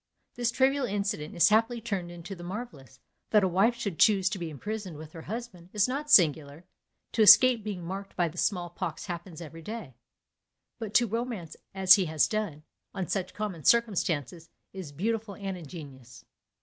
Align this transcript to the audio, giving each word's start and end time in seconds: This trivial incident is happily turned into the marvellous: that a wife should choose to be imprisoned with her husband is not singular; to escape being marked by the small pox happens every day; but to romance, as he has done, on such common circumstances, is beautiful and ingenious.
This 0.33 0.49
trivial 0.49 0.87
incident 0.87 1.35
is 1.35 1.49
happily 1.49 1.79
turned 1.79 2.09
into 2.09 2.35
the 2.35 2.43
marvellous: 2.43 2.99
that 3.29 3.43
a 3.43 3.47
wife 3.47 3.75
should 3.75 3.99
choose 3.99 4.29
to 4.31 4.39
be 4.39 4.49
imprisoned 4.49 4.97
with 4.97 5.11
her 5.11 5.21
husband 5.29 5.69
is 5.73 5.87
not 5.87 6.09
singular; 6.09 6.65
to 7.11 7.21
escape 7.21 7.63
being 7.63 7.85
marked 7.85 8.15
by 8.15 8.27
the 8.27 8.39
small 8.39 8.71
pox 8.71 9.05
happens 9.05 9.41
every 9.41 9.61
day; 9.61 9.93
but 10.79 10.95
to 10.95 11.05
romance, 11.05 11.55
as 11.75 11.97
he 11.97 12.05
has 12.05 12.27
done, 12.27 12.63
on 12.95 13.07
such 13.07 13.35
common 13.35 13.63
circumstances, 13.63 14.49
is 14.73 14.91
beautiful 14.91 15.35
and 15.35 15.55
ingenious. 15.55 16.25